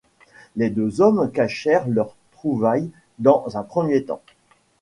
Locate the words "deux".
0.71-0.99